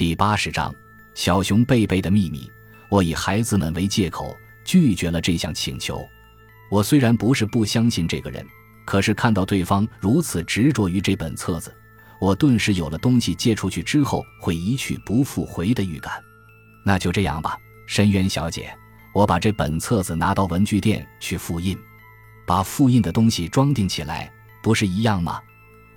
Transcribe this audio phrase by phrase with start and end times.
[0.00, 0.74] 第八十章，
[1.12, 2.50] 小熊贝贝的秘密。
[2.88, 4.34] 我以孩子们为借口
[4.64, 6.02] 拒绝了这项请求。
[6.70, 8.42] 我虽然不是不相信这个人，
[8.86, 11.70] 可是看到对方如此执着于这本册子，
[12.18, 16.14] 我顿时有了东西借出去之后会一去不复回的预感。
[16.82, 17.54] 那就这样吧，
[17.86, 18.74] 深渊小姐，
[19.12, 21.78] 我把这本册子拿到文具店去复印，
[22.46, 24.32] 把复印的东西装订起来，
[24.62, 25.38] 不是一样吗？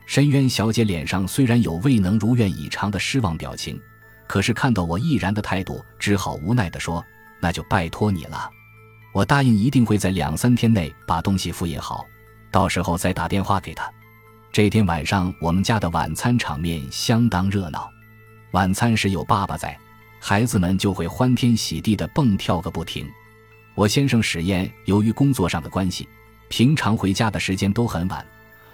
[0.05, 3.79] 深渊小姐脸上虽然有未能如愿以偿的失望表情。
[4.27, 7.03] 可是看到我毅然的态度，只好无奈地说
[7.39, 8.49] ：“那就拜托你了，
[9.13, 12.05] 我答应一定会在两三天内把东西复印好，
[12.51, 13.91] 到时候再打电话给他。”
[14.51, 17.89] 这天晚上，我们家的晚餐场面相当热闹。
[18.51, 19.75] 晚餐时有爸爸在，
[20.19, 23.09] 孩子们就会欢天喜地地蹦跳个不停。
[23.73, 26.07] 我先生史燕由于工作上的关系，
[26.49, 28.23] 平常回家的时间都很晚，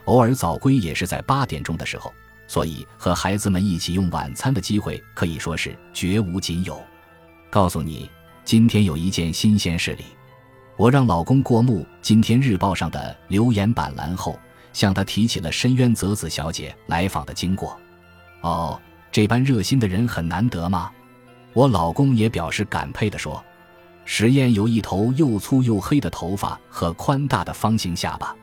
[0.04, 2.14] 偶尔早归也是在八点钟的时候。
[2.50, 6.82] 所以和孩子们一起用晚餐的机会可以说是绝无仅有。
[7.48, 8.10] 告诉你，
[8.44, 10.04] 今天有一件新鲜事例。
[10.76, 14.40] 我让老公过目今天日报上的留言板栏后，
[14.74, 17.80] 向他提起了深渊泽子小姐来访的经过。
[18.42, 20.92] 哦，这般热心的人很难得吗？
[21.54, 23.44] 我老公也表示感佩地说
[24.06, 28.36] ：“实验有一头又粗又黑的头发和宽大的方形下巴。”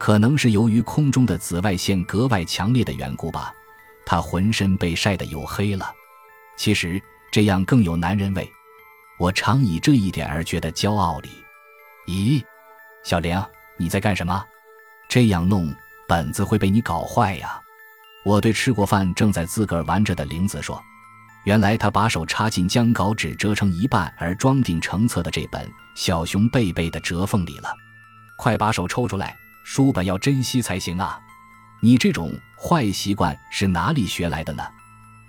[0.00, 3.52] 可能是由于空中的紫外线格外强烈的缘故吧，
[4.06, 5.92] 他浑身被晒得黝黑了。
[6.56, 8.50] 其实这样更有男人味，
[9.18, 11.28] 我常以这一点而觉得骄傲哩。
[12.06, 12.42] 咦，
[13.04, 13.38] 小玲，
[13.76, 14.42] 你在干什么？
[15.06, 15.70] 这样弄
[16.08, 17.60] 本子会被你搞坏呀！
[18.24, 20.82] 我对吃过饭正在自个儿玩着的玲子说
[21.44, 25.62] ：“原来他把手插进将稿纸折成一半而装订成册的这本
[25.94, 27.70] 《小熊贝贝》的折缝里了，
[28.38, 31.20] 快把手抽出来！”书本要珍惜才行啊！
[31.82, 34.62] 你这种坏习惯是哪里学来的呢？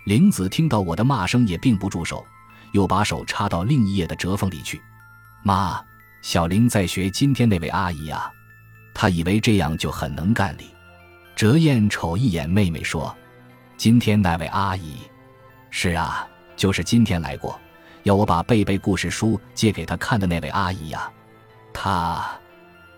[0.05, 2.25] 玲子听到我的骂声也并不住手，
[2.71, 4.81] 又把手插到另一页的折缝里去。
[5.43, 5.81] 妈，
[6.21, 8.31] 小玲在学今天那位阿姨啊，
[8.93, 10.73] 她以为这样就很能干哩。
[11.35, 13.15] 折燕瞅一眼妹妹说
[13.77, 14.97] ：“今天那位阿姨，
[15.69, 17.59] 是啊，就是今天来过，
[18.03, 21.09] 要我把贝贝故事书借给她看的那位阿姨呀。
[21.71, 22.25] 她，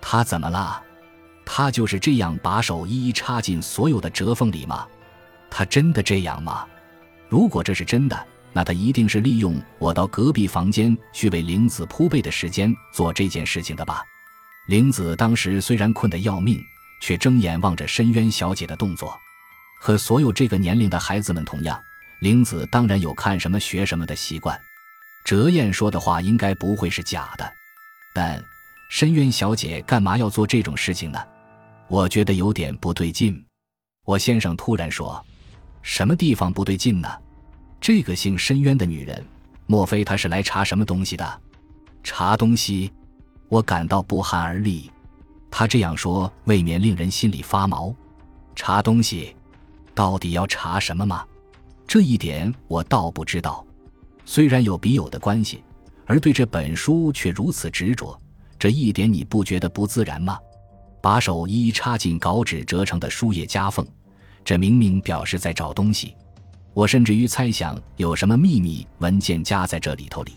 [0.02, 0.81] 她怎么了？”
[1.46, 4.88] 他就是这样把手一一插进所有的折缝里吗？
[5.50, 6.66] 他真的这样吗？
[7.30, 14.03] 如果这是真的，那他一定是利用我到隔壁房间去为玲子铺被的时间做这件事情的吧？
[14.68, 16.64] 玲子当时虽然困得要命，
[17.02, 19.20] 却睁眼望着深渊小姐的动作。
[19.80, 21.78] 和所有这个年龄的孩子们同样，
[22.22, 24.58] 玲子当然有看什么学什么的习惯。
[25.26, 27.53] 折燕说的话应该不会是假的，
[28.14, 28.44] 但
[28.90, 31.20] 深渊小姐干嘛要做这种事情呢？
[31.94, 33.40] 我觉得有点不对劲，
[34.04, 35.24] 我先生突然说
[35.84, 37.08] ：“什么地方不对劲呢？
[37.80, 39.24] 这个姓深渊的女人，
[39.68, 41.42] 莫非她是来查什么东西的？
[42.02, 42.92] 查东西？”
[43.48, 44.90] 我感到不寒而栗。
[45.52, 47.94] 他这样说，未免令人心里发毛。
[48.56, 49.36] 查东西，
[49.94, 51.24] 到底要查什么吗？
[51.86, 53.64] 这一点我倒不知道。
[54.26, 55.64] 虽然有笔友的关系，
[56.08, 58.20] 而对这本书却如此执着，
[58.58, 60.40] 这一点你不觉得不自然吗？
[61.03, 63.86] 把手一一插进稿纸折成的书页夹缝，
[64.46, 66.16] 这明明表示在找东西。
[66.74, 70.31] 我甚至于猜想有什么秘密文件夹在这里头里。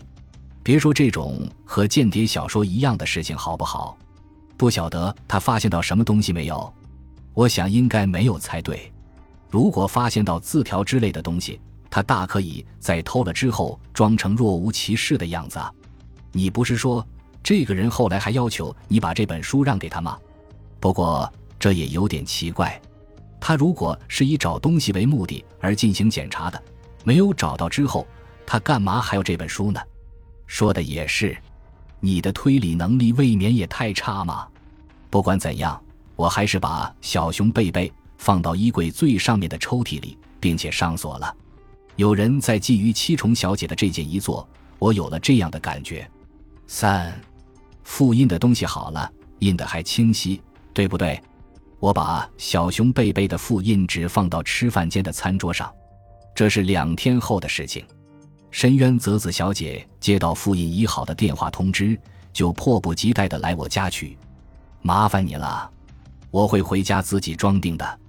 [0.61, 3.97] 别说这种和间谍小说一样的事情好不好？
[4.57, 6.73] 不晓得他发现到什么东西没有？
[7.33, 8.91] 我想应该没有猜对。
[9.49, 15.61] 如果发现到字条之类的东西，他大可以在偷了之后装成若无其事的样子。
[16.33, 17.07] 你不是说
[17.41, 20.17] 这个人后来还要求你把这本书让给他吗？
[20.87, 22.81] 不过这也有点奇怪，
[23.41, 26.63] 他如果是以找东西为目的而进行检查的，
[27.03, 28.07] 没有找到之后，
[28.45, 29.81] 他干嘛还要这本书呢？
[30.45, 31.37] 说的也是，
[31.99, 34.47] 你的推理能力未免也太差嘛。
[35.09, 35.77] 不管怎样，
[36.15, 41.35] 我还是把小熊贝贝放到衣柜最上面的抽屉里，并且上锁了。
[41.97, 44.47] 有人在觊觎七重小姐的这件遗作，
[44.79, 46.09] 我有了这样的感觉。
[46.65, 47.13] 三，
[47.83, 50.41] 复印的东西好了，印的还清晰。
[50.77, 51.19] 对不对？
[51.79, 55.73] 我把小熊贝贝的复印纸放到吃饭间的餐桌上，
[56.35, 57.83] 这是两天后的事情。
[58.51, 61.99] 深渊泽子小姐接到复印已好的电话通知，
[62.31, 64.15] 就迫不及待地来我家取。
[64.83, 65.67] 麻烦你了，
[66.29, 67.99] 我会回家自己装订的。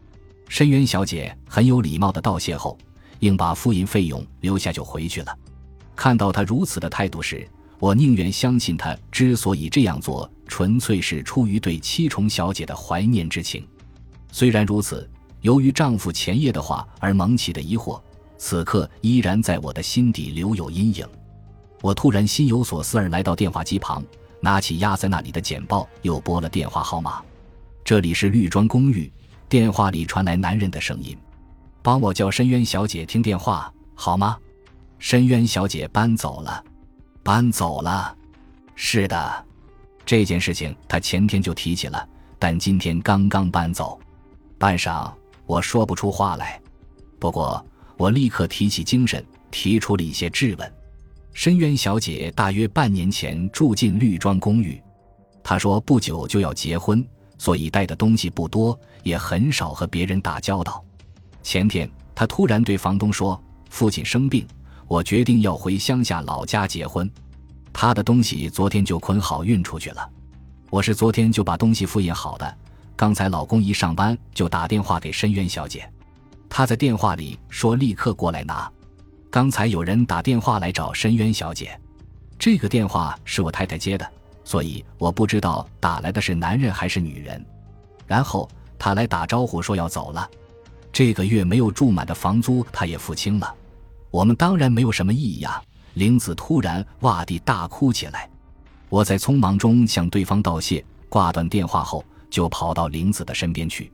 [0.47, 2.77] 深渊小姐很有礼貌地道谢后，
[3.21, 5.35] 硬把复印费用留下就回去了。
[5.97, 10.31] 看到她如此的态度时，我宁愿相信她之所以这样做。
[10.51, 13.69] 纯粹是出于对七重小姐的怀念之情。
[14.33, 15.09] 虽然如此，
[15.43, 18.01] 由于丈夫前夜的话而萌起的疑惑，
[18.39, 21.07] 此刻依然在我的心底留有阴影。
[21.83, 24.03] 我突然心有所思，而来到电话机旁，
[24.41, 27.23] 拿起压在那里的简报，又拨了电话号码。
[27.85, 29.13] 这里是绿庄公寓，
[29.51, 31.17] 电话里传来男人的声音
[31.83, 34.39] ：“帮我叫深渊小姐听电话，好吗？”
[34.99, 36.65] 深渊小姐搬走了，
[37.29, 38.17] 搬走了。
[38.75, 39.45] 是的，
[40.07, 42.09] 这件事情她前天就提起了，
[42.39, 44.01] 但今天刚刚搬走。
[44.57, 45.13] 半晌，
[45.45, 46.59] 我说不出话来。
[47.19, 47.63] 不过，
[47.99, 50.73] 我立刻提起精神，提出了一些质问。
[51.35, 54.83] 深渊小姐大约半年前住进绿庄公寓，
[55.43, 57.07] 她说不久就要结婚。
[57.37, 60.83] 所以带的东西不多，也很少和别人打交道。
[61.43, 63.39] 前天，她突然对房东说
[63.69, 64.47] ：“父亲生病，
[64.89, 67.09] 我决定要回乡下老家结婚。”
[67.73, 70.11] 他的东西昨天就捆好运出去了。
[70.71, 72.57] 我是昨天就把东西复印好的。
[72.97, 75.89] 刚才老公一上班就打电话给深渊小姐，
[76.49, 78.69] 他在电话里说立刻过来拿。
[79.31, 81.79] 刚才有人打电话来找深渊小姐，
[82.39, 84.11] 这个电话是我太太接的。
[84.43, 87.45] 所以我不知道打来的是男人还是女人，
[88.07, 88.49] 然后
[88.79, 90.29] 他来打招呼说要走了，
[90.91, 93.55] 这个月没有住满的房租他也付清了，
[94.11, 95.63] 我们当然没有什么异议呀。
[95.95, 98.31] 玲子突然哇地大哭起来，
[98.89, 103.91] 我在匆忙中向对方道谢，挂断电话后就跑到玲子的身边去，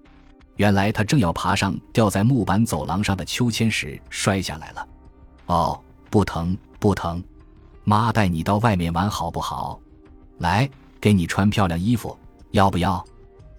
[0.56, 4.88] 原来她正要爬上吊在木板走廊上的秋千时摔下来了。
[5.46, 5.80] 哦，
[6.10, 7.22] 不疼不疼，
[7.84, 9.80] 妈带你到外面玩好不好？
[10.38, 10.68] 来，
[11.00, 12.14] 给你穿漂亮衣服，
[12.50, 13.02] 要不要？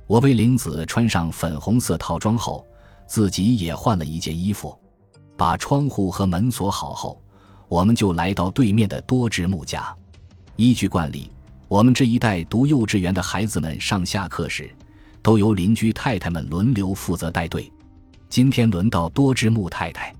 [0.05, 2.63] 我为玲子穿上粉红色套装后，
[3.07, 4.77] 自己也换了一件衣服，
[5.37, 7.21] 把窗户和门锁好后，
[7.67, 9.95] 我们就来到对面的多智木家。
[10.55, 11.29] 依据惯例，
[11.67, 14.73] 我们这一代读幼稚园的孩子们上下课时，
[15.21, 17.71] 都由邻居太太们轮流负责带队。
[18.29, 20.13] 今天轮到多智木太太，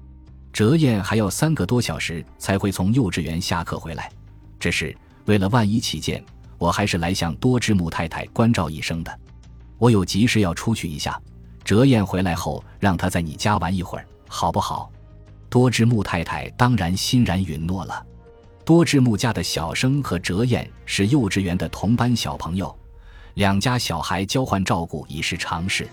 [0.52, 4.12] 哲燕还要三个多小时才会从幼稚园下课回来，
[4.60, 4.96] 只是
[5.26, 6.24] 为了万一起见。
[6.58, 9.20] 我还是来向多智木太太关照一声的，
[9.78, 11.20] 我有急事要出去一下。
[11.66, 14.90] 哲燕回来后，让她在你家玩一会儿，好不好？
[15.56, 18.06] 多智木太太当然欣然允诺了。
[18.66, 22.78] 多智木家的小生和哲彦是幼稚园的同班小朋友，
[23.36, 25.88] 两家小孩交换照顾已是常事，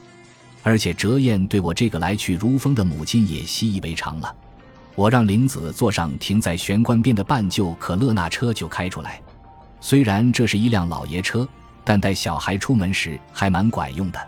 [0.65, 4.35] 而且哲彦对我这个来去如风的母亲也习以为常了。
[4.97, 9.23] 我让玲子坐上停在玄关边的半旧可乐那车就开出来。
[9.81, 11.49] 虽然这是一辆老爷车，
[11.85, 14.21] 但带小孩出门时还蛮管用的。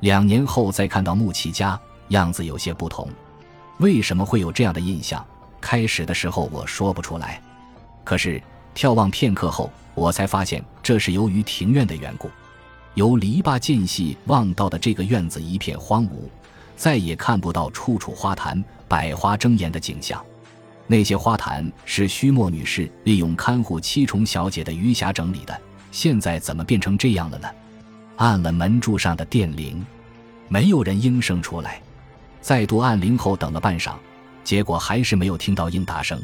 [0.00, 1.78] 两年后再看到木齐家，
[2.08, 3.08] 样子有些不同。
[3.78, 5.24] 为什么会有这样的印象？
[5.60, 7.40] 开始的时候我说不出来，
[8.04, 8.40] 可是
[8.74, 12.30] 眺望片刻后，我才发现这是由于庭院的缘故。
[12.94, 16.28] 由篱笆间隙望到的这个院子一片荒芜，
[16.76, 20.22] 再也看不到处处花坛、百花争艳的景象。
[20.86, 25.60] 那些花坛是须墨女士利用看护七重小姐的余暇整理的，
[25.90, 27.48] 现在怎么变成这样了呢？
[28.16, 29.84] 按了门柱上的电铃，
[30.46, 31.80] 没有人应声出来。
[32.44, 33.94] 再度按铃后等了半晌，
[34.44, 36.22] 结果还是没有听到应答声。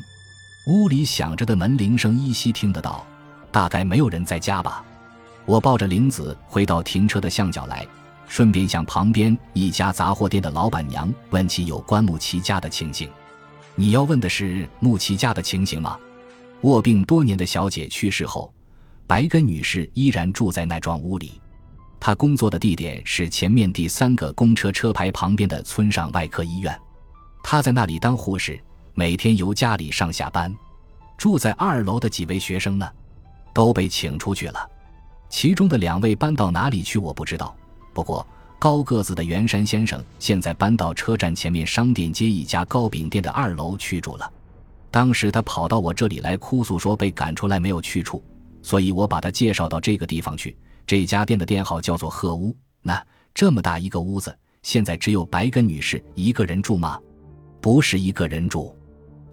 [0.66, 3.06] 屋里响着的门铃声依稀听得到，
[3.50, 4.84] 大概没有人在家吧。
[5.46, 7.86] 我抱着玲子回到停车的巷角来，
[8.28, 13.08] 顺便向旁边一家杂货店的老板娘问起有关木齐家的情形。
[13.74, 15.98] 你要问的是木齐家的情形吗？
[16.60, 18.52] 卧病多年的小姐去世后，
[19.06, 21.40] 白根女士依然住在那幢屋里。
[22.00, 26.76] 他工作的地点是前面第三个公车车牌旁边的村上外科医院。
[27.44, 28.58] 他在那里当护士，
[28.94, 30.52] 每天由家里上下班。
[31.18, 32.90] 住在二楼的几位学生呢，
[33.52, 34.68] 都被请出去了。
[35.28, 37.54] 其中的两位搬到哪里去，我不知道。
[37.92, 38.26] 不过。
[38.58, 44.30] 高个子的袁山先生现在搬到车站前面商店街一家糕饼店的二楼去住了。
[44.90, 48.22] 当时他跑到我这里来哭诉说被赶出来没有去处，
[48.60, 50.54] 所以我把他介绍到这个地方去。
[50.86, 52.56] 这家店的店号叫做鹤屋。
[52.82, 56.98] 那这么大一个屋子，现在只有白根女士一个人住吗？
[57.60, 58.74] 不是一个人住，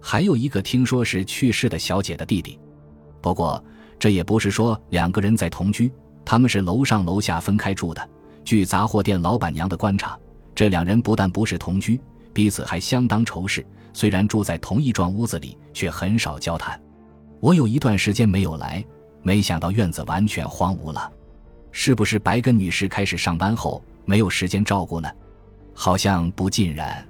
[0.00, 2.58] 还有一个听说是去世的小姐的弟弟。
[3.20, 3.62] 不过
[3.98, 5.90] 这也不是说两个人在同居，
[6.24, 8.08] 他们是楼上楼下分开住的。
[8.44, 10.18] 据杂货店老板娘的观察，
[10.54, 12.00] 这两人不但不是同居，
[12.32, 13.66] 彼此还相当仇视。
[13.92, 16.80] 虽然住在同一幢屋子里，却很少交谈。
[17.40, 18.84] 我有一段时间没有来，
[19.22, 21.10] 没想到院子完全荒芜了。
[21.80, 25.08] 是不是白根女士开始上班后没有时间照顾呢？
[25.72, 27.06] 好像不尽然。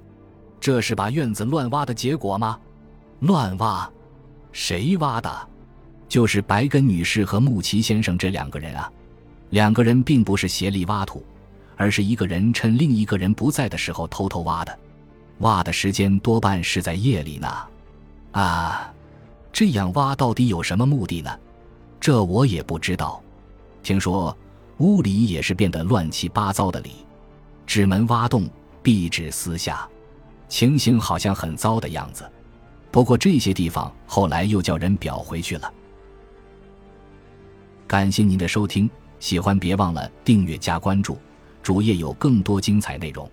[0.59, 2.59] 这是把院子乱挖的结果吗？
[3.21, 3.91] 乱挖？
[4.51, 5.47] 谁挖的？
[6.07, 8.91] 就是白根女士和木奇先生这两个人啊。
[9.49, 11.25] 两个人并不是协力挖土，
[11.75, 14.79] 而是一个人趁另一个人不在的时候偷偷挖的。
[15.39, 17.47] 挖的时间多半是在夜里呢。
[18.33, 18.93] 啊，
[19.51, 21.39] 这样挖到底有什么目的呢？
[21.99, 23.19] 这我也不知道。
[23.81, 24.37] 听说
[24.79, 26.91] 屋里也是变得乱七八糟的里，
[27.65, 28.49] 纸门挖洞，
[28.81, 29.87] 壁纸撕下，
[30.47, 32.29] 情形好像很糟的样子。
[32.89, 35.71] 不过这些地方后来又叫人裱回去了。
[37.85, 41.17] 感谢您的收听，喜欢别忘了订阅加关注，
[41.61, 43.29] 主页有更多精彩内容。